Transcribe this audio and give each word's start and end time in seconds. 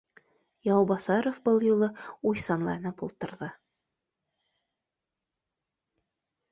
Яубаҫаров 0.67 1.37
был 1.49 1.61
юлы 1.67 1.89
уйсанланып 2.31 3.05
ултырҙы: 3.09 3.53